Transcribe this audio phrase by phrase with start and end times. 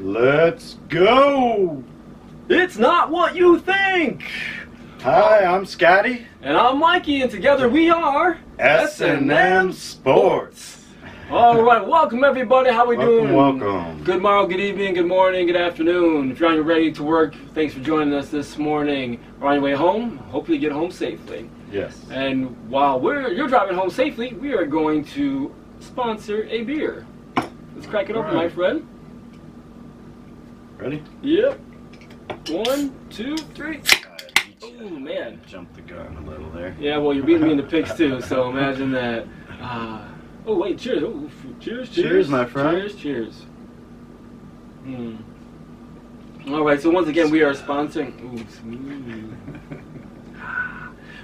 [0.00, 1.82] Let's go!
[2.48, 4.22] It's not what you think!
[5.02, 6.24] Hi, I'm Scotty.
[6.40, 10.84] And I'm Mikey, and together we are S&M Sports.
[11.32, 12.70] All right, welcome everybody.
[12.70, 13.34] How we Welcome, doing?
[13.34, 14.04] welcome.
[14.04, 16.30] Good morning, good evening, good morning, good afternoon.
[16.30, 19.18] If you're on your way to work, thanks for joining us this morning.
[19.40, 21.50] Or on your way home, hopefully you get home safely.
[21.72, 22.00] Yes.
[22.12, 27.04] And while we're you're driving home safely, we are going to sponsor a beer.
[27.74, 28.88] Let's crack it open, my friend.
[30.78, 31.02] Ready?
[31.22, 31.60] Yep.
[32.50, 33.80] One, two, three.
[34.62, 35.40] Oh man.
[35.46, 36.76] Jumped the gun a little there.
[36.78, 39.26] Yeah, well, you're beating me in the picks too, so imagine that.
[39.60, 40.06] Uh,
[40.46, 41.02] oh wait, cheers!
[41.02, 41.90] Oh, f- cheers!
[41.90, 42.08] Cheers!
[42.08, 42.78] Cheers, my friend.
[42.78, 42.94] Cheers!
[42.96, 43.34] Cheers!
[44.84, 45.16] Hmm.
[46.54, 48.12] All right, so once again, we are sponsoring.
[48.22, 49.36] Ooh, smooth.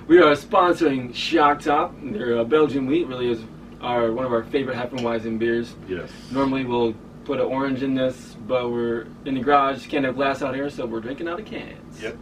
[0.07, 1.95] We are sponsoring Shock Top.
[2.03, 3.07] They're a Belgian wheat.
[3.07, 3.41] Really is
[3.81, 5.77] our one of our favorite Hefeweizen beers.
[5.89, 6.11] Yes.
[6.31, 6.95] Normally we'll
[7.25, 10.69] put an orange in this, but we're in the garage, can't have glass out here,
[10.71, 12.01] so we're drinking out of cans.
[12.01, 12.17] Yep.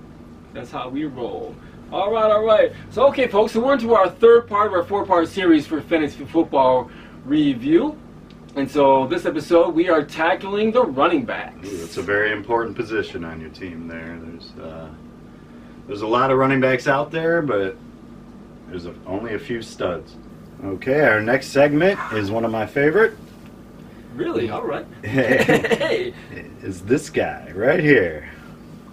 [0.53, 1.55] That's how we roll.
[1.93, 2.73] All right, all right.
[2.91, 6.25] So, okay, folks, so we're into our third part of our four-part series for fantasy
[6.25, 6.91] football
[7.25, 7.99] review.
[8.55, 11.67] And so this episode, we are tackling the running backs.
[11.67, 14.21] Ooh, that's a very important position on your team there.
[14.23, 14.91] There's uh,
[15.87, 17.77] there's a lot of running backs out there, but
[18.69, 20.17] there's a, only a few studs.
[20.65, 23.17] Okay, our next segment is one of my favorite.
[24.15, 24.51] Really?
[24.51, 24.87] All right.
[25.05, 26.13] hey,
[26.63, 28.29] Is this guy right here,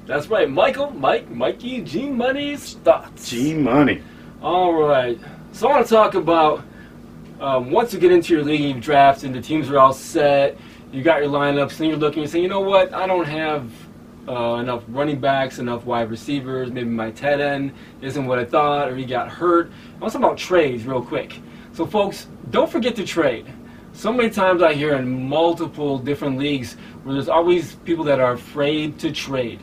[0.10, 3.30] that's right, Michael, Mike, Mikey, G Money's thoughts.
[3.30, 4.02] G Money?
[4.42, 5.20] All right.
[5.52, 6.64] So I want to talk about
[7.40, 10.58] um, once you get into your league, you've drafted, and the teams are all set.
[10.92, 12.92] You got your lineups, and you're looking and saying, you know what?
[12.92, 13.72] I don't have
[14.28, 16.72] uh, enough running backs, enough wide receivers.
[16.72, 19.72] Maybe my tight end isn't what I thought, or he got hurt.
[19.98, 21.40] I want to talk about trades real quick.
[21.74, 23.46] So, folks, don't forget to trade.
[23.94, 28.34] So many times I hear in multiple different leagues where there's always people that are
[28.34, 29.60] afraid to trade.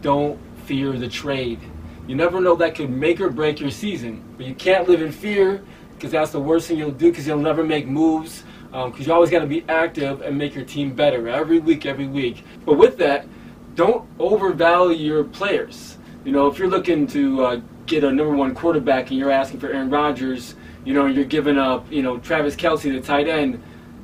[0.00, 1.60] Don't fear the trade.
[2.08, 4.24] You never know that could make or break your season.
[4.36, 5.62] But you can't live in fear
[5.94, 9.30] because that's the worst thing you'll do because you'll never make moves because you always
[9.30, 12.44] got to be active and make your team better every week, every week.
[12.64, 13.26] But with that,
[13.74, 15.96] don't overvalue your players.
[16.24, 19.60] You know, if you're looking to uh, get a number one quarterback and you're asking
[19.60, 23.60] for Aaron Rodgers, you know, you're giving up, you know, Travis Kelce, the tight end,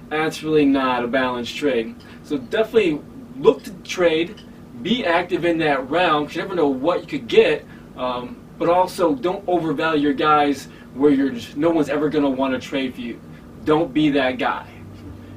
[0.09, 1.94] that's really not a balanced trade.
[2.25, 3.00] So definitely
[3.38, 4.43] look to trade,
[4.82, 7.65] be active in that round because you never know what you could get.
[7.97, 12.31] Um, but also don't overvalue your guys where you're just, no one's ever going to
[12.31, 13.21] want to trade for you.
[13.65, 14.69] Don't be that guy.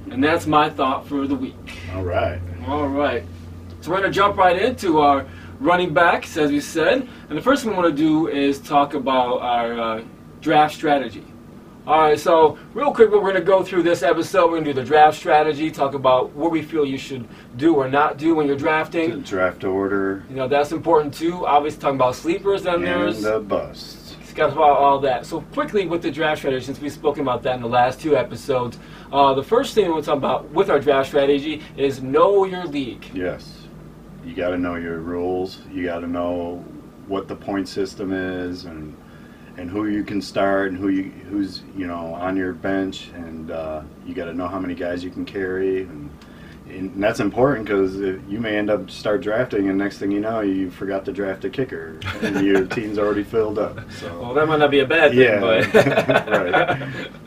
[0.10, 1.80] And that's my thought for the week.
[1.94, 2.42] All right.
[2.68, 3.24] All right.
[3.82, 5.28] So we're going to jump right into our
[5.60, 7.08] running backs, as we said.
[7.30, 10.04] And the first thing we want to do is talk about our uh,
[10.42, 11.24] draft strategy.
[11.88, 14.46] All right, so real quick, we're going to go through this episode.
[14.46, 17.76] We're going to do the draft strategy, talk about what we feel you should do
[17.76, 19.12] or not do when you're drafting.
[19.12, 21.46] The draft order You know, that's important too.
[21.46, 24.20] Obviously, talking about sleepers and and there's the bust.
[24.20, 25.28] discuss about all that.
[25.28, 28.18] So quickly with the draft strategy, since we've spoken about that in the last two
[28.18, 28.80] episodes,
[29.12, 33.06] uh, the first thing we'll talk about with our draft strategy is know your league.
[33.14, 33.68] Yes.
[34.26, 35.60] You got to know your rules.
[35.72, 36.66] You got to know
[37.06, 38.98] what the point system is and
[39.58, 43.52] and who you can start and who you who's you know on your bench and
[43.52, 46.10] uh, you got to know how many guys you can carry and,
[46.68, 50.42] and that's important because you may end up start drafting and next thing you know
[50.42, 53.76] you forgot to draft a kicker and your team's already filled up.
[53.76, 55.74] Well, So that might not be a bad thing, Yeah, but
[56.28, 57.08] right.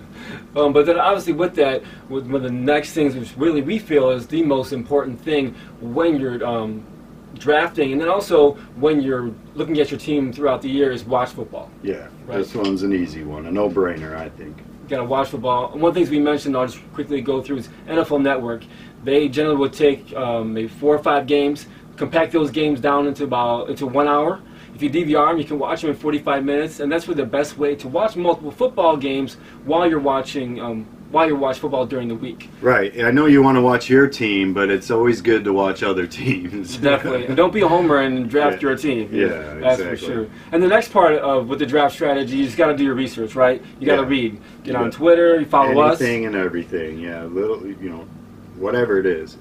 [0.56, 3.78] Um, but then obviously with that, with one of the next things which really we
[3.78, 6.84] feel is the most important thing when you're um,
[7.38, 11.31] drafting, and then also when you're looking at your team throughout the year is watch
[11.31, 11.71] football.
[11.82, 12.38] yeah, Right.
[12.38, 14.56] this one's an easy one, a no-brainer I think.
[14.59, 15.72] You gotta watch football.
[15.72, 18.65] And one of the things we mentioned, I'll just quickly go through, is NFL Network.
[19.04, 21.66] They generally would take um, maybe four or five games,
[21.97, 24.41] compact those games down into about into one hour.
[24.75, 27.28] If you DVR them, you can watch them in 45 minutes, and that's really the
[27.28, 29.34] best way to watch multiple football games
[29.65, 32.50] while you're watching um, while you watch football during the week.
[32.60, 33.02] Right.
[33.02, 36.06] I know you want to watch your team, but it's always good to watch other
[36.20, 36.76] teams.
[36.76, 37.26] Definitely.
[37.26, 38.69] And don't be a homer and draft Yeah.
[38.69, 39.08] your team.
[39.12, 40.26] Yeah, That's for sure.
[40.52, 42.94] And the next part of with the draft strategy, you just got to do your
[42.94, 43.62] research, right?
[43.81, 44.08] You got to Yeah.
[44.08, 44.40] read.
[44.64, 46.00] Get You on Twitter, you follow us.
[46.00, 46.99] Anything and everything.
[46.99, 48.05] Yeah, little, you know,
[48.56, 49.37] whatever it is,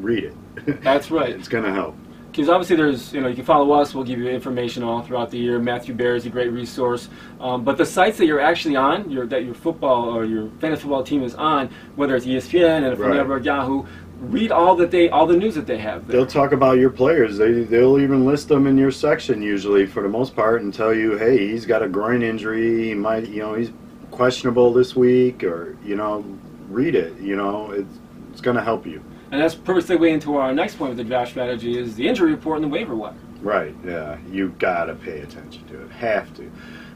[0.00, 0.82] read it.
[0.82, 1.30] That's right.
[1.36, 1.94] it's gonna help.
[2.36, 3.94] Because obviously, there's you know you can follow us.
[3.94, 5.58] We'll give you information all throughout the year.
[5.58, 7.08] Matthew Berry is a great resource.
[7.40, 10.82] Um, but the sites that you're actually on, your that your football or your fantasy
[10.82, 13.16] football team is on, whether it's ESPN, NFL Right.
[13.16, 13.86] Network, Yahoo,
[14.20, 16.06] read all that they all the news that they have.
[16.06, 16.18] There.
[16.18, 17.38] They'll talk about your players.
[17.38, 20.92] They they'll even list them in your section usually for the most part and tell
[20.92, 22.88] you, hey, he's got a groin injury.
[22.88, 23.72] He might, you know, he's
[24.10, 26.22] questionable this week, or you know,
[26.68, 27.18] read it.
[27.18, 27.98] You know, it's
[28.30, 29.02] it's gonna help you.
[29.36, 32.30] And that's perfect segue into our next point with the draft strategy is the injury
[32.30, 33.12] report and the waiver wire.
[33.42, 33.76] Right.
[33.84, 34.16] Yeah.
[34.30, 35.90] You gotta pay attention to it.
[35.90, 36.50] Have to,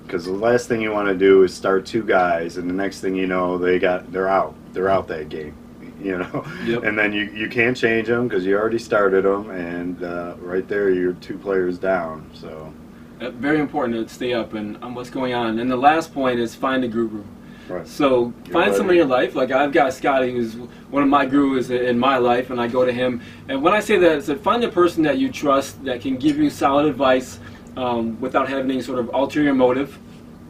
[0.05, 3.03] because the last thing you want to do is start two guys, and the next
[3.03, 4.55] thing you know, they got they're out.
[4.73, 5.55] They're out that game.
[6.01, 6.47] You know.
[6.65, 6.85] Yep.
[6.85, 10.67] And then you you can't change them because you already started them, and uh, right
[10.67, 12.31] there you're two players down.
[12.33, 12.73] So.
[13.21, 15.59] Uh, very important to stay up and on what's going on.
[15.59, 17.23] And the last point is find a guru.
[17.71, 17.87] Right.
[17.87, 19.35] So You're find someone in your life.
[19.35, 20.57] Like I've got Scotty, who's
[20.91, 23.23] one of my gurus in my life, and I go to him.
[23.49, 26.17] And when I say that, it's that find a person that you trust that can
[26.17, 27.39] give you solid advice
[27.77, 29.99] um, without having any sort of ulterior motive.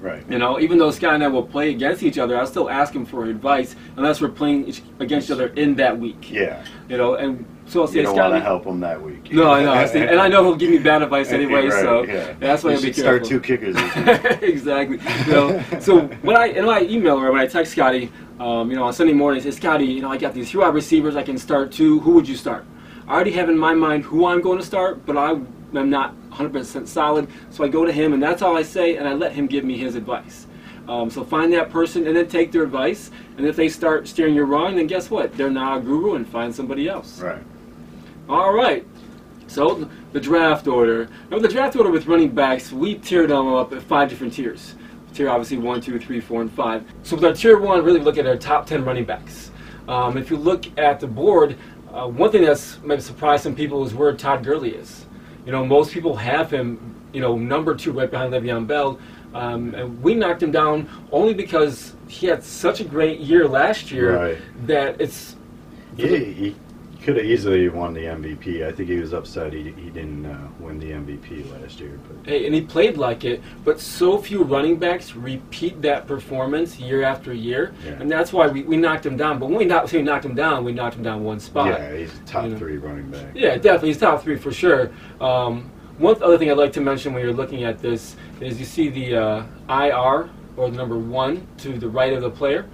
[0.00, 0.24] Right.
[0.30, 2.94] You know, even though Scott and I will play against each other, I'll still ask
[2.94, 6.30] him for advice unless we're playing against each other in that week.
[6.30, 6.64] Yeah.
[6.88, 9.32] You know, and so I'll say, You don't want to help him that week.
[9.32, 11.68] No, I know, I and I know he'll give me bad advice anyway.
[11.68, 12.34] Right, so yeah.
[12.38, 13.02] that's why You I'll be careful.
[13.02, 13.76] start two kickers.
[14.42, 14.98] exactly.
[15.26, 18.76] You know, so when I in my email or when I text Scotty, um, you
[18.76, 21.22] know, on Sunday mornings, say, Scotty, you know, I got these few wide receivers I
[21.22, 22.00] can start too.
[22.00, 22.64] Who would you start?
[23.06, 26.14] I already have in my mind who I'm going to start, but I am not
[26.30, 27.28] 100% solid.
[27.50, 29.64] So I go to him, and that's all I say, and I let him give
[29.64, 30.46] me his advice.
[30.88, 33.10] Um, so find that person and then take their advice.
[33.36, 35.36] And if they start steering you wrong, then guess what?
[35.36, 37.20] They're not a guru, and find somebody else.
[37.20, 37.42] right.
[38.30, 38.86] All right.
[39.48, 41.08] So the draft order.
[41.30, 44.76] Now the draft order with running backs, we tiered them up at five different tiers.
[45.12, 46.84] Tier obviously one, two, three, four, and five.
[47.02, 49.50] So with our tier one, really look at our top ten running backs.
[49.88, 51.56] Um, if you look at the board,
[51.92, 55.06] uh, one thing that's maybe surprised some people is where Todd Gurley is.
[55.44, 59.00] You know, most people have him, you know, number two right behind Le'Veon Bell.
[59.34, 63.90] Um, and we knocked him down only because he had such a great year last
[63.90, 64.38] year Right.
[64.66, 65.34] that it's
[65.96, 66.56] He, he
[67.00, 68.66] could have easily won the MVP.
[68.66, 71.98] I think he was upset he, he didn't uh, win the MVP last year.
[72.06, 76.78] But Hey, and he played like it, but so few running backs repeat that performance
[76.78, 77.92] year after year, Yeah.
[77.92, 79.38] and that's why we, we knocked him down.
[79.38, 81.66] But when we knocked, we knocked him down, we knocked him down one spot.
[81.68, 82.58] yeah, he's a top you know.
[82.58, 83.34] three running back.
[83.34, 84.90] Yeah, definitely, he's top three for sure.
[85.20, 88.64] Um, one other thing I'd like to mention when you're looking at this is you
[88.64, 92.68] see the uh, IR or the number one to the right of the player,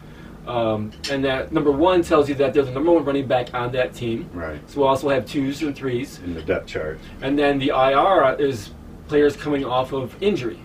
[0.47, 3.73] um, and that number one tells you that there's a number one running back on
[3.73, 4.29] that team.
[4.33, 4.61] Right.
[4.71, 6.21] So we'll also have twos and threes.
[6.21, 7.01] In the depth chart.
[7.21, 8.71] And then the IR is
[9.09, 10.61] players coming off of injury.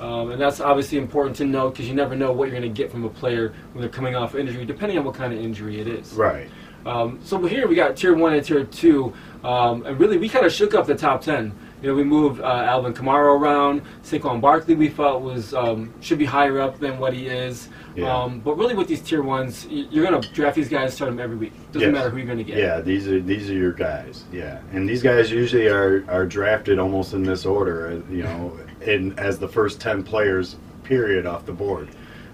[0.00, 2.82] Um, and that's obviously important to know because you never know what you're going to
[2.82, 5.80] get from a player when they're coming off injury, depending on what kind of injury
[5.80, 6.12] it is.
[6.12, 6.48] Right.
[6.84, 9.12] Um, so here we got tier one and tier two,
[9.42, 11.52] um, and really we kind of shook up the top ten.
[11.82, 13.82] You know, we moved uh, Alvin Kamara around.
[14.02, 17.68] Saquon Barkley we felt was um, should be higher up than what he is.
[17.94, 18.14] Yeah.
[18.14, 21.20] Um, but really, with these tier ones, you're going to draft these guys, start them
[21.20, 21.52] every week.
[21.72, 21.92] Doesn't Yes.
[21.94, 22.56] matter who you're going to get.
[22.56, 24.24] Yeah, these are these are your guys.
[24.32, 27.88] Yeah, and these guys usually are, are drafted almost in this order.
[27.88, 31.88] uh, You know, in as the first ten players, period, off the board,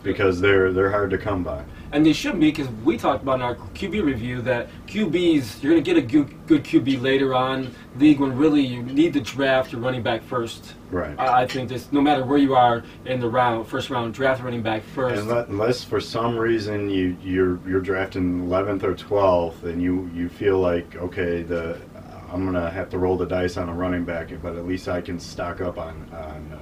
[0.04, 1.64] because they're they're hard to come by.
[1.92, 5.72] And they should be because we talked about in our QB review that QBs, you're
[5.72, 9.20] going to get a good, good QB later on league when really you need to
[9.20, 10.74] draft your running back first.
[10.90, 11.18] Right.
[11.18, 14.42] I, I think this, no matter where you are in the round, first round, draft
[14.42, 15.22] running back first.
[15.22, 20.28] Unless, unless for some reason you you're you're drafting eleventh or twelfth, and you you
[20.28, 21.78] feel like okay, the
[22.32, 25.02] I'm gonna have to roll the dice on a running back, but at least I
[25.02, 26.58] can stock up on on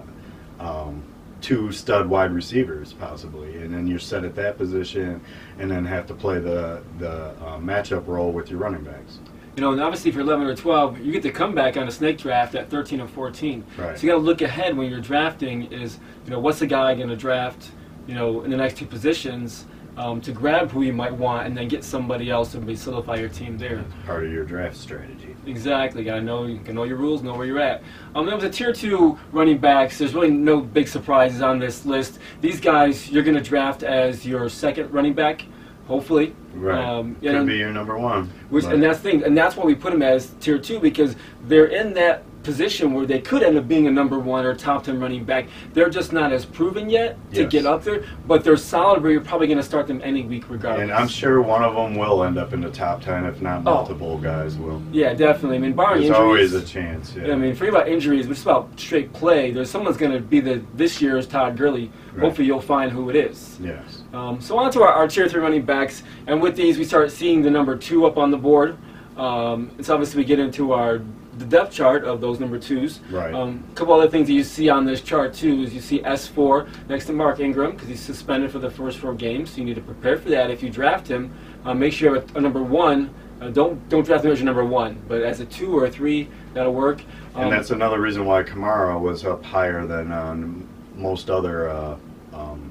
[0.59, 1.03] uh, um,
[1.41, 5.21] two stud wide receivers possibly, and then you're set at that position,
[5.59, 9.19] and then have to play the the uh, matchup role with your running backs.
[9.57, 11.89] You know, and obviously if you're 11 or 12, you get to come back on
[11.89, 13.65] a snake draft at 13 or 14.
[13.77, 13.99] Right.
[13.99, 15.71] So you got to look ahead when you're drafting.
[15.73, 17.71] Is you know what's the guy going to draft?
[18.07, 19.67] You know, in the next two positions.
[20.01, 23.29] Um, to grab who you might want and then get somebody else and solidify your
[23.29, 23.85] team there.
[24.07, 25.37] Part of your draft strategy.
[25.45, 26.05] Exactly.
[26.05, 27.83] Got to know you can know your rules, know where you're at.
[28.15, 29.99] Um, there was a tier two running backs.
[29.99, 32.19] There's really no big surprises on this list.
[32.41, 35.45] These guys you're going to draft as your second running back,
[35.87, 36.35] hopefully.
[36.55, 36.83] Right.
[36.83, 38.31] Um, Could and, be your number one.
[38.49, 41.15] which, and that's thing, and that's why we put them as tier two because
[41.45, 44.85] they're in that position where they could end up being a number one or top
[44.85, 45.47] ten running back.
[45.75, 47.53] They're just not as proven yet to Yes.
[47.53, 50.45] get up there, but they're solid where you're probably going to start them any week
[50.49, 50.83] regardless.
[50.85, 53.61] and I'm sure one of them will end up in the top ten, if not
[53.61, 53.75] Oh.
[53.75, 54.81] multiple guys will.
[54.93, 55.57] Yeah, definitely.
[55.57, 57.15] I mean, barring There's injuries, always a chance.
[57.17, 57.33] Yeah.
[57.33, 59.51] I mean, forget about injuries, but just about straight play.
[59.51, 61.91] There's someone's going to be the this year's Todd Gurley.
[62.13, 62.25] Right.
[62.25, 63.59] Hopefully, you'll find who it is.
[63.63, 64.03] yes.
[64.13, 67.13] Um, so on to our, our tier three running backs, and with these, we start
[67.13, 68.77] seeing the number two up on the board.
[69.17, 71.01] Um, it's obviously we get into our
[71.41, 73.01] the depth chart of those number twos.
[73.11, 73.35] Right.
[73.35, 76.01] Um, a couple other things that you see on this chart too is you see
[76.01, 79.65] S4 next to Mark Ingram because he's suspended for the first four games, so you
[79.65, 80.51] need to prepare for that.
[80.51, 81.33] If you draft him,
[81.65, 83.13] uh, make sure you have a, a number one.
[83.41, 85.91] Uh, don't don't draft him as your number one, but as a two or a
[85.91, 87.01] three, that'll work.
[87.35, 91.97] Um, And that's another reason why Kamara was up higher than on most other uh,
[92.35, 92.71] um,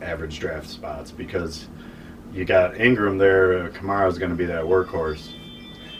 [0.00, 1.68] average draft spots because
[2.32, 3.68] you got Ingram there.
[3.68, 5.32] Kamara's going to be that workhorse.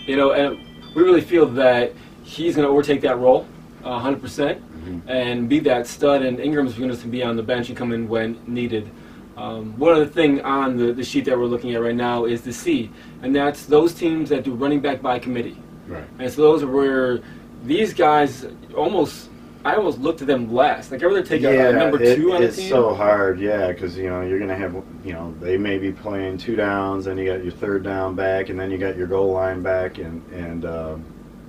[0.07, 0.59] You know, and
[0.95, 1.93] we really feel that
[2.25, 3.47] he's going to overtake that role,
[3.85, 5.01] uh, 100%, percent Mhm.
[5.09, 6.23] and be that stud.
[6.23, 8.89] And Ingram's going to be on the bench and come in when needed.
[9.37, 12.43] Um, one other thing on the, the sheet that we're looking at right now is
[12.43, 12.91] the C,
[13.23, 15.57] and that's those teams that do running back by committee.
[15.89, 16.05] Right.
[16.19, 17.21] And so those are where
[17.65, 18.47] these guys
[18.77, 19.31] almost,
[19.65, 20.91] I almost look to them last.
[20.91, 22.69] Like, I rather take a, a number it- two on a it's team.
[22.69, 26.39] so hard, yeah, because you know you're gonna have, you know, they may be playing
[26.39, 29.33] two downs, and you got your third down back, and then you got your goal
[29.33, 31.05] line back, and and um,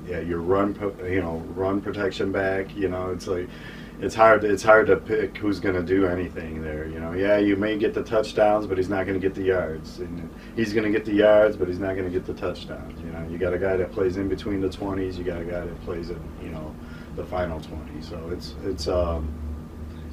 [0.08, 0.76] yeah, your run,
[1.10, 2.76] you know, run protection back.
[2.76, 3.48] You know, it's like
[4.00, 4.44] it's hard.
[4.44, 6.86] It's hard to pick who's gonna do anything there.
[6.88, 10.00] You know, yeah, you may get the touchdowns, but he's not gonna get the yards,
[10.00, 13.00] and he's gonna get the yards, but he's not gonna get the touchdowns.
[13.02, 15.46] You know, you got a guy that plays in between the twenties, you got a
[15.46, 16.76] guy that plays in, you know,
[17.16, 18.02] the final twenty.
[18.02, 19.32] So it's it's um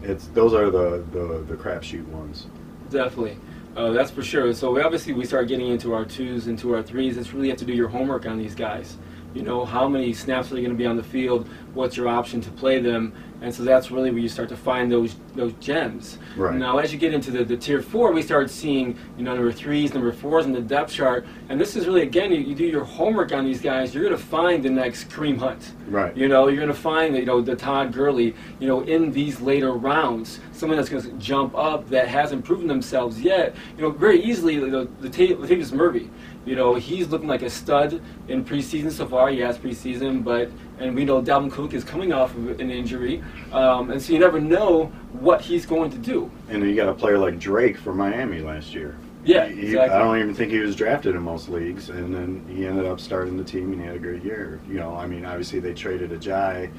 [0.02, 2.46] it's those are the the, the crapshoot ones.
[2.90, 3.36] Definitely.
[3.76, 4.52] Uh, that's for sure.
[4.52, 7.16] So we, obviously we start getting into our twos, into our threes.
[7.16, 8.96] It's really have to do your homework on these guys.
[9.34, 11.48] You know, how many snaps are they going to be on the field?
[11.74, 13.12] What's your option to play them?
[13.42, 16.18] And so that's really where you start to find those those gems.
[16.36, 16.56] Right.
[16.56, 19.52] Now, as you get into the, the tier four, we start seeing you know number
[19.52, 21.26] threes, number fours in the depth chart.
[21.48, 23.94] And this is really again, you, you do your homework on these guys.
[23.94, 25.72] You're going to find the next Kareem Hunt.
[25.86, 26.14] Right.
[26.14, 28.34] You know, you're going to find you know the Todd Gurley.
[28.58, 32.66] You know, in these later rounds, someone that's going to jump up that hasn't proven
[32.66, 33.54] themselves yet.
[33.76, 36.10] You know, very easily the the Ta- Latavius Murray.
[36.46, 39.28] You know, he's looking like a stud in preseason so far.
[39.28, 43.22] He has preseason, but and we know Dalvin Cook is coming off of an injury,
[43.52, 46.30] um, and so you never know what he's going to do.
[46.48, 48.96] And you got a player like Drake from Miami last year.
[49.22, 49.94] Yeah, He- exactly.
[49.94, 53.00] I don't even think he was drafted in most leagues, and then he ended up
[53.00, 54.60] starting the team, and he had a great year.
[54.66, 56.70] You know, I mean, obviously they traded Ajayi,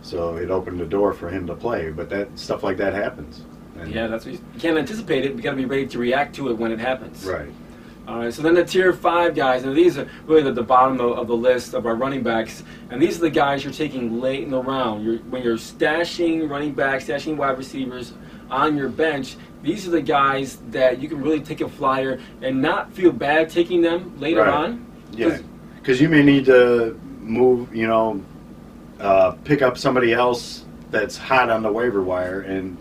[0.00, 1.90] so it opened the door for him to play.
[1.90, 3.42] But that stuff like that happens.
[3.80, 5.34] And- Yeah, that's what you, you can't anticipate it.
[5.34, 7.24] We got to be ready to react to it when it happens.
[7.24, 7.48] right.
[8.08, 10.98] All right, so then the tier five guys, and these are really the, the bottom
[10.98, 14.18] of, of the list of our running backs, and these are the guys you're taking
[14.18, 15.04] late in the round.
[15.04, 18.14] You're, when you're stashing running backs, stashing wide receivers
[18.50, 22.62] on your bench, these are the guys that you can really take a flyer and
[22.62, 24.54] not feel bad taking them later Right.
[24.54, 24.86] on.
[25.12, 25.40] Yeah,
[25.76, 28.22] because you may need to move, you know,
[29.00, 32.78] uh, pick up somebody else that's hot on the waiver wire, and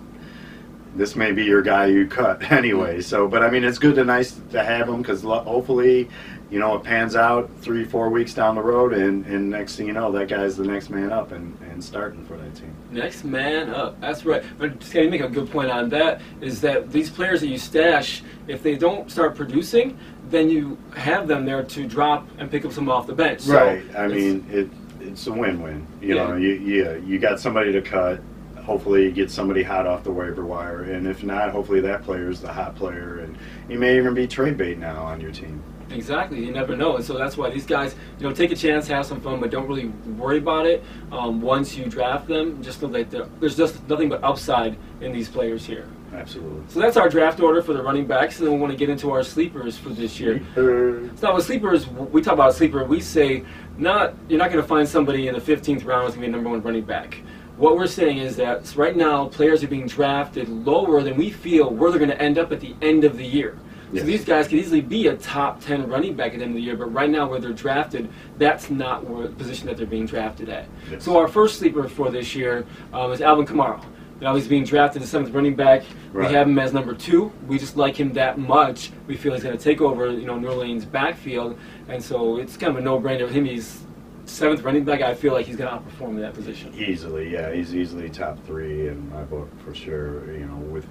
[0.98, 2.94] this may be your guy you cut anyway.
[2.96, 3.02] Mm-hmm.
[3.02, 6.10] So, but I mean, it's good to nice to have him because hopefully,
[6.50, 9.88] you know, it pans out three, four weeks down the road, and, and next thing
[9.88, 12.74] you know, that guy's the next man up and, and starting for that team.
[12.92, 14.00] Next man up.
[14.00, 14.44] That's right.
[14.58, 17.58] But just to make a good point on that is that these players that you
[17.58, 19.98] stash, if they don't start producing,
[20.30, 23.42] then you have them there to drop and pick up some off the bench.
[23.42, 23.84] So right.
[23.96, 25.86] I mean, it it's a win-win.
[26.02, 26.28] You Yeah.
[26.28, 28.22] know, you yeah, you got somebody to cut.
[28.68, 32.42] Hopefully, get somebody hot off the waiver wire, and if not, hopefully that player is
[32.42, 33.38] the hot player, and
[33.70, 35.64] he may even be trade bait now on your team.
[35.90, 38.86] Exactly, you never know, and so that's why these guys, you know, take a chance,
[38.90, 39.86] have some fun, but don't really
[40.18, 40.84] worry about it.
[41.14, 45.30] Um, once you draft them, just know that there's just nothing but upside in these
[45.30, 45.88] players here.
[46.14, 46.64] Absolutely.
[46.68, 48.90] So that's our draft order for the running backs, and then we want to get
[48.90, 50.42] into our sleepers for this year.
[50.58, 52.84] Uh, So with sleepers, we talk about a sleeper.
[52.84, 53.46] We say
[53.78, 56.26] not you're not going to find somebody in the 15th round who's going to be
[56.28, 57.18] a number one running back.
[57.58, 61.72] What we're saying is that right now players are being drafted lower than we feel
[61.72, 63.58] where they're going to end up at the end of the year.
[63.92, 64.02] Yes.
[64.02, 66.58] So these guys could easily be a top 10 running back at the end of
[66.58, 69.88] the year, but right now where they're drafted, that's not where, the position that they're
[69.88, 70.68] being drafted at.
[70.92, 71.04] Yes.
[71.04, 73.84] So our first sleeper for this year um, is Alvin Kamara.
[74.22, 75.84] Now he's being drafted as seventh running back.
[76.12, 76.28] Right.
[76.28, 77.32] We have him as number two.
[77.48, 78.92] We just like him that much.
[79.08, 82.58] We feel he's going to take over, you know, New Orleans' backfield, and so it's
[82.58, 83.46] kind of a no-brainer with him.
[83.46, 83.87] He's
[84.30, 85.02] seventh running back.
[85.02, 86.74] I feel like he's going to outperform in that position.
[86.76, 90.32] easily, yeah, he's easily top three in my book for sure.
[90.34, 90.88] You know, with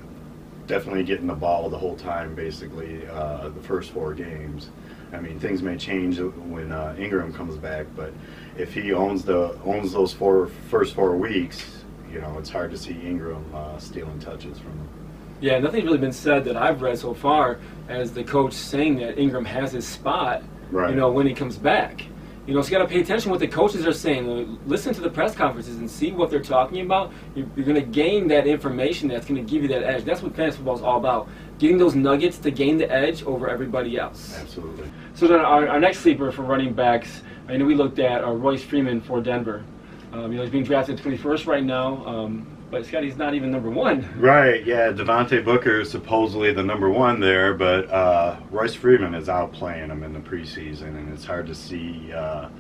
[0.67, 4.71] definitely getting the ball the whole time, basically uh, the first four games.
[5.13, 8.13] I mean, things may change when uh, Ingram comes back, but
[8.59, 12.77] if he owns the owns those four first four weeks, you know, it's hard to
[12.77, 14.89] see Ingram uh, stealing touches from him.
[15.41, 19.19] Yeah, nothing's really been said that I've read so far as the coach saying that
[19.19, 20.43] Ingram has his spot.
[20.71, 20.91] Right.
[20.91, 22.03] You know, when he comes back.
[22.47, 24.61] You know, so you got to pay attention to what the coaches are saying.
[24.67, 27.13] Listen to the press conferences and see what they're talking about.
[27.35, 30.05] You're, you're going to gain that information that's going to give you that edge.
[30.05, 31.29] That's what fantasy football is all about.
[31.59, 34.39] Getting those nuggets to gain the edge over everybody else.
[34.39, 34.89] Absolutely.
[35.15, 38.31] So then our, our next sleeper for running backs, I know we looked at uh,
[38.31, 39.65] Royce Freeman for Denver.
[40.13, 43.51] Um, you know, he's being drafted 21st right now, um, but Scott, he's not even
[43.51, 44.07] number one.
[44.21, 49.29] Right, yeah, Devontae Booker is supposedly the number one there, but uh, Royce Freeman is
[49.29, 52.51] outplaying him in the preseason, and it's hard to see uh,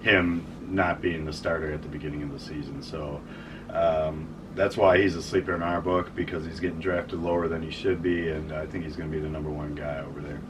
[0.00, 2.82] him not being the starter at the beginning of the season.
[2.82, 3.20] So
[3.68, 7.60] um, that's why he's a sleeper in our book because he's getting drafted lower than
[7.60, 10.22] he should be, and I think he's going to be the number one guy over
[10.22, 10.40] there.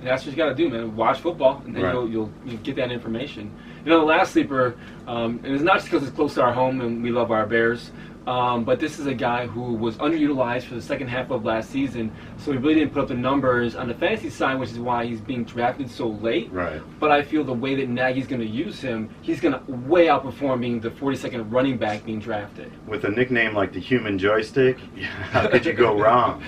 [0.00, 0.94] And that's what you got to do, man.
[0.94, 1.92] Watch football, and then Right.
[1.92, 3.50] you'll, you'll you get that information.
[3.84, 6.52] You know, the last sleeper, um, and it's not just because it's close to our
[6.52, 7.90] home and we love our Bears,
[8.30, 11.68] um, but this is a guy who was underutilized for the second half of last
[11.68, 14.78] season, so he really didn't put up the numbers on the fantasy side, which is
[14.78, 16.48] why he's being drafted so late.
[16.52, 16.80] Right.
[17.00, 20.06] But I feel the way that Nagy's going to use him, he's going to way
[20.06, 22.70] outperform being the 42nd running back being drafted.
[22.86, 24.78] With a nickname like the human joystick,
[25.32, 26.40] how could you go wrong?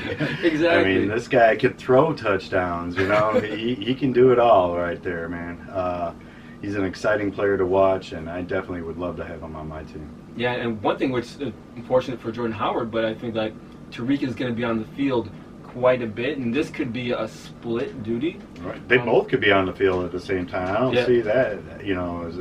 [0.45, 0.69] Exactly.
[0.69, 2.97] I mean, this guy could throw touchdowns.
[2.97, 5.69] You know, he he can do it all right there, man.
[5.69, 6.15] Uh,
[6.61, 9.67] he's an exciting player to watch, and I definitely would love to have him on
[9.67, 10.22] my team.
[10.37, 13.53] Yeah, and one thing which is unfortunate for Jordan Howard, but I think that
[13.91, 15.31] Tarik is going to be on the field
[15.63, 18.39] quite a bit, and this could be a split duty.
[18.61, 18.87] Right.
[18.89, 20.75] They Um, both could be on the field at the same time.
[20.77, 21.07] I don't Yeah.
[21.07, 21.59] see that.
[21.85, 22.37] You know, as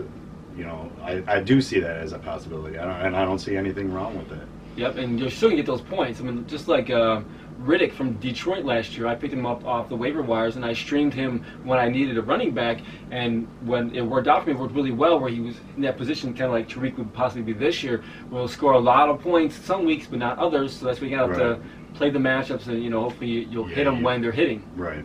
[0.57, 3.39] you know, I, I do see that as a possibility, I don't, and I don't
[3.39, 4.47] see anything wrong with that.
[4.77, 6.19] Yep, and you're still to get those points.
[6.19, 7.21] I mean, just like uh,
[7.63, 10.73] Riddick from Detroit last year, I picked him up off the waiver wires, and I
[10.73, 12.79] streamed him when I needed a running back,
[13.11, 15.81] and when it worked out for me, it worked really well, where he was in
[15.83, 18.79] that position, kind of like Tarik would possibly be this year, where he'll score a
[18.79, 21.59] lot of points some weeks, but not others, so that's why you got to Right.
[21.95, 24.31] play the matchups, and, you know, hopefully you- you'll Yeah, hit them you- when they're
[24.31, 24.63] hitting.
[24.77, 25.03] Right.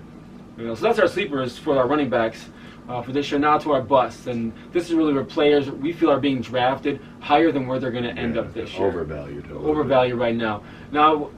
[0.57, 2.49] You know, so that's our sleepers for our running backs
[2.89, 3.39] uh, for this year.
[3.41, 7.01] Now to our busts, and this is really where players we feel are being drafted
[7.21, 8.87] higher than where they're going to end Yeah, up this year.
[8.89, 9.45] Overvalued.
[9.47, 9.69] a little bit.
[9.71, 10.63] Overvalued right now.
[10.93, 11.31] Now,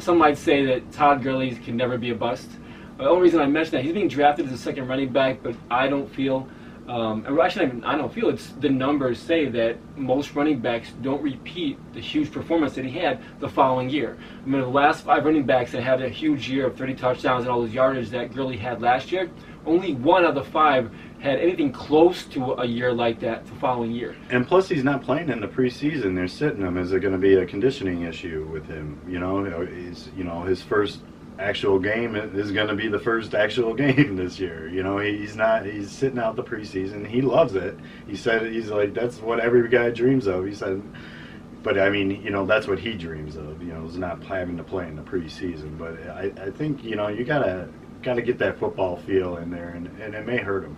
[0.00, 2.50] some might say that Todd Gurley can never be a bust.
[2.98, 5.54] The only reason I mention that he's being drafted as a second running back, but
[5.70, 6.48] I don't feel.
[6.90, 11.22] Um, and actually, I don't feel it's the numbers say that most running backs don't
[11.22, 14.18] repeat the huge performance that he had the following year.
[14.42, 17.44] I mean, the last five running backs that had a huge year of 30 touchdowns
[17.44, 19.30] and all those yardage that Gurley had last year,
[19.66, 23.92] only one of the five had anything close to a year like that the following
[23.92, 24.16] year.
[24.30, 26.16] And plus, he's not playing in the preseason.
[26.16, 26.76] They're sitting him.
[26.76, 29.00] Is it going to be a conditioning issue with him?
[29.06, 31.02] You know, he's you know his first
[31.40, 34.68] actual game is going to be the first actual game this year.
[34.68, 35.64] You know, he's not.
[35.64, 37.06] He's sitting out the preseason.
[37.06, 37.76] He loves it.
[38.06, 40.46] He said he's like that's what every guy dreams of.
[40.46, 40.82] He said.
[41.62, 43.62] But I mean, you know, that's what he dreams of.
[43.62, 45.76] You know, is not having to play in the preseason.
[45.76, 47.68] But I, I think you know you gotta
[48.02, 50.76] gotta get that football feel in there, and, and it may hurt him.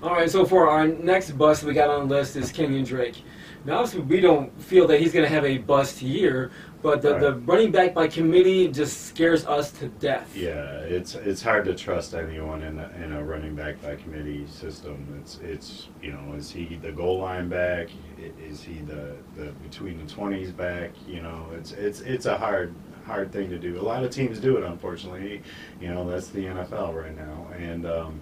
[0.00, 3.22] All right, so for our next bust we got on the list is Kenyon Drake.
[3.64, 7.18] Now, obviously, we don't feel that he's going to have a bust year, but the,
[7.18, 10.34] the running back by committee just scares us to death.
[10.36, 14.46] Yeah, it's it's hard to trust anyone in a, in a running back by committee
[14.46, 15.18] system.
[15.20, 17.88] It's it's you know is he the goal line back?
[18.40, 20.90] Is he the, the between the twenties back?
[21.06, 23.80] You know, it's it's it's a hard hard thing to do.
[23.80, 25.42] A lot of teams do it, unfortunately.
[25.80, 27.48] You know, that's the NFL right now.
[27.58, 28.20] And um,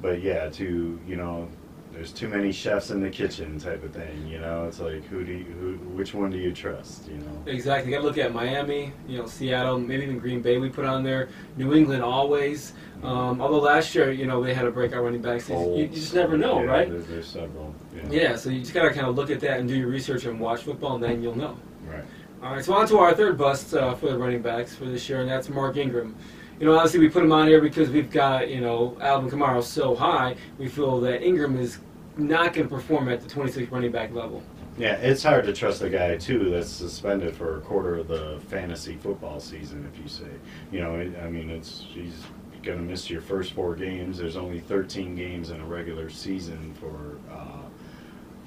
[0.00, 1.48] but yeah, to you know,
[1.94, 4.26] there's too many chefs in the kitchen type of thing.
[4.26, 7.06] You know, it's like who do you, who which one do you trust?
[7.08, 7.42] You know.
[7.46, 7.90] Exactly.
[7.90, 10.58] You got to look at Miami, you know, Seattle, maybe even Green Bay.
[10.58, 11.28] We put on there.
[11.56, 12.72] New England always.
[13.02, 15.40] Um, although last year, you know, they had a breakout running back.
[15.42, 16.90] So you, you just never know, Yeah, right?
[16.90, 17.74] There's, there's several.
[17.94, 18.02] Yeah.
[18.10, 18.36] Yeah.
[18.36, 20.40] So you just got to kind of look at that and do your research and
[20.40, 21.56] watch football, and then you'll know.
[21.86, 22.04] Right.
[22.42, 25.08] All right, so on to our third bust uh, for the running backs for this
[25.08, 26.14] year, and that's Mark Ingram.
[26.60, 29.62] You know, obviously we put him on here because we've got, you know, Alvin Kamara
[29.62, 31.78] so high, we feel that Ingram is
[32.16, 34.42] not going to perform at the 26 running back level.
[34.78, 38.40] Yeah, it's hard to trust a guy too that's suspended for a quarter of the
[38.48, 39.88] fantasy football season.
[39.92, 40.30] If you say,
[40.72, 42.24] you know, I mean, it's he's
[42.62, 44.18] going to miss your first four games.
[44.18, 47.63] There's only 13 games in a regular season for uh,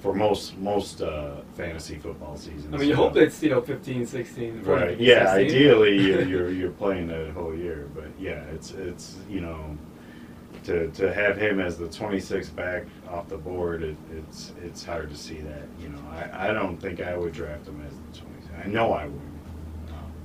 [0.00, 2.72] for most most uh, fantasy football seasons.
[2.74, 5.00] I mean, you So- hope it's, you know, 15, 16, 14, Right.
[5.00, 5.34] Yeah.
[5.34, 5.56] 16.
[5.56, 9.76] Ideally, you're, you're you're playing that whole year, but yeah, it's it's you know,
[10.64, 15.10] to to have him as the 26th back off the board, it, it's it's hard
[15.10, 15.66] to see that.
[15.80, 18.66] You know, I, I don't think I would draft him as the 26th.
[18.66, 19.20] I know I would.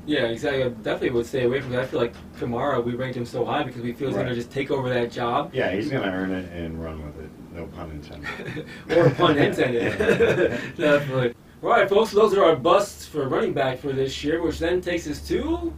[0.06, 0.64] Yeah, exactly.
[0.66, 1.84] I definitely would stay away from that.
[1.84, 4.36] I feel like Kamara, we ranked him so high because we feel he's going to
[4.36, 5.52] just take over that job.
[5.54, 7.30] Yeah, he's gonna earn it and run with it.
[7.54, 8.66] No pun intended.
[8.98, 9.98] or pun intended.
[10.78, 11.34] Definitely.
[11.62, 12.12] All right, folks.
[12.12, 15.74] Those are our busts for running back for this year, which then takes us to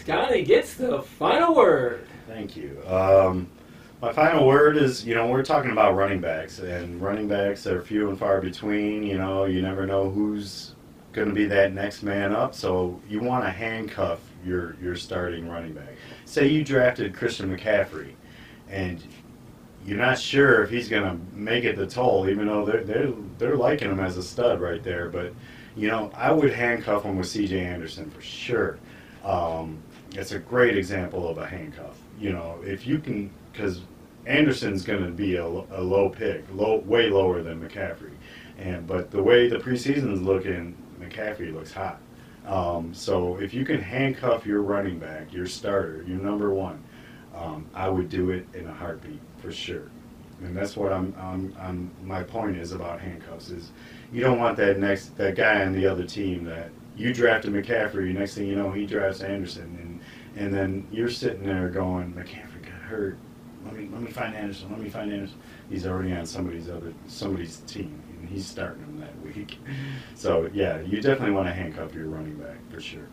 [0.00, 2.06] Scotty gets the final word.
[2.26, 2.82] Thank you.
[2.86, 3.48] Um,
[4.00, 7.82] my final word is, you know, we're talking about running backs, and running backs are
[7.82, 9.02] few and far between.
[9.02, 10.74] You know, you never know who's
[11.12, 12.54] going to be that next man up.
[12.54, 15.94] So you want to handcuff your your starting running back.
[16.24, 18.14] Say you drafted Christian McCaffrey,
[18.70, 19.02] and
[19.84, 23.12] you're not sure if he's going to make it the toll, even though they're they're
[23.38, 25.08] they're liking him as a stud right there.
[25.08, 25.32] But
[25.76, 27.58] you know, I would handcuff him with C.J.
[27.58, 28.78] Anderson for sure.
[29.24, 31.98] Um, it's a great example of a handcuff.
[32.18, 33.80] You know, if you can, because
[34.26, 38.12] Anderson's going to be a, a low pick, low, way lower than McCaffrey,
[38.58, 42.00] and but the way the preseason's looking, McCaffrey looks hot.
[42.46, 46.82] Um, so if you can handcuff your running back, your starter, your number one,
[47.34, 49.90] um, I would do it in a heartbeat for sure.
[50.42, 53.72] And that's what I'm, I'm, I'm, my point is about handcuffs is
[54.12, 58.12] you don't want that next that guy on the other team that you drafted McCaffrey.
[58.14, 60.00] Next thing you know, he drafts Anderson,
[60.34, 63.18] and and then you're sitting there going, McCaffrey got hurt.
[63.66, 64.70] Let me let me find Anderson.
[64.70, 65.38] Let me find Anderson.
[65.68, 69.58] He's already on somebody's other somebody's team, and he's starting him that week.
[70.14, 73.08] So yeah, you definitely want to handcuff your running back for sure.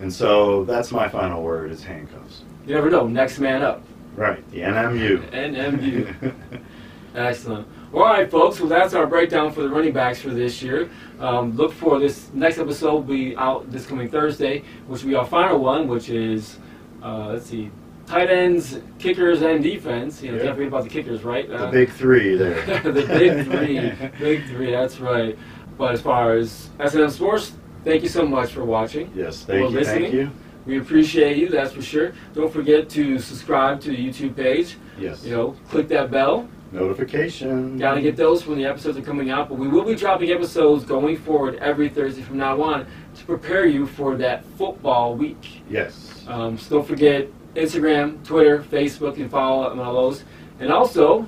[0.00, 2.42] And so that's my final word is handcuffs.
[2.66, 3.06] You never know.
[3.06, 3.82] Next man up.
[4.16, 5.30] Right, the NMU.
[5.30, 6.34] NMU.
[7.14, 7.66] Excellent.
[7.92, 8.60] All right, folks.
[8.60, 10.90] Well, that's our breakdown for the running backs for this year.
[11.20, 15.14] Um, look for this next episode will be out this coming Thursday, which will be
[15.14, 16.58] our final one, which is
[17.02, 17.70] uh, let's see,
[18.06, 20.22] tight ends, kickers, and defense.
[20.22, 20.42] You know, Yeah.
[20.44, 21.48] can't forget about the kickers, right?
[21.48, 22.62] the Uh, big three there.
[22.82, 24.70] the big three, big three.
[24.70, 25.38] That's right.
[25.78, 27.52] But as far as S&M Sports,
[27.84, 29.10] thank you so much for watching.
[29.14, 30.30] Yes, thank you, thank you.
[30.66, 32.12] We appreciate you, that's for sure.
[32.34, 34.76] Don't forget to subscribe to the YouTube page.
[34.98, 35.24] Yes.
[35.24, 36.48] You know, click that bell.
[36.70, 37.78] Notification.
[37.78, 39.48] Got to get those when the episodes are coming out.
[39.48, 43.66] But we will be dropping episodes going forward every Thursday from now on to prepare
[43.66, 45.62] you for that football week.
[45.70, 46.24] Yes.
[46.28, 50.24] Um, so don't forget Instagram, Twitter, Facebook, and follow up on all those.
[50.60, 51.26] And also,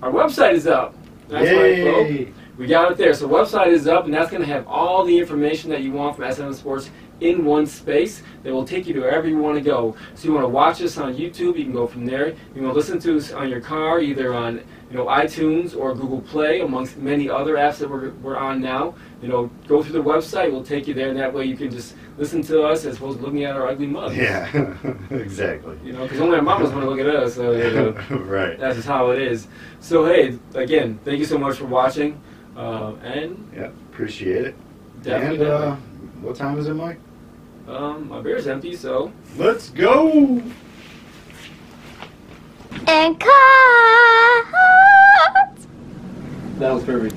[0.00, 0.94] our website is up.
[1.28, 2.38] That's right, folks.
[2.56, 3.14] We got it there.
[3.14, 6.16] So website is up, and that's going to have all the information that you want
[6.16, 6.90] from SNM Sports
[7.20, 9.96] in one space that will take you to wherever you want to go.
[10.14, 12.28] So you want to watch us on YouTube, you can go from there.
[12.54, 15.94] You want to listen to us on your car, either on you know iTunes or
[15.94, 18.94] Google Play, amongst many other apps that we're, we're on now.
[19.22, 21.70] You know, go through the website, we'll take you there, and that way you can
[21.70, 24.16] just listen to us as opposed to looking at our ugly mugs.
[24.16, 24.46] Yeah,
[25.10, 25.78] exactly.
[25.84, 27.34] You know, because only our mamas want to look at us.
[27.34, 27.90] So you know,
[28.24, 28.58] right.
[28.58, 29.48] that's just how it is.
[29.80, 32.20] So hey, again, thank you so much for watching,
[32.56, 34.54] uh, and Yeah, appreciate it.
[35.02, 36.20] definitely, and uh, definitely.
[36.22, 36.98] what time is it, Mike?
[37.68, 40.42] Um, my beer's empty, so Let's go.
[42.86, 43.30] and cut.
[46.58, 47.14] that was perfect.